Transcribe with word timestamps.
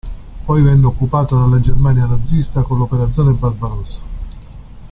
Poi 0.45 0.63
venne 0.63 0.87
occupata 0.87 1.35
dalla 1.35 1.59
Germania 1.59 2.07
nazista 2.07 2.63
con 2.63 2.79
l'operazione 2.79 3.33
Barbarossa. 3.33 4.01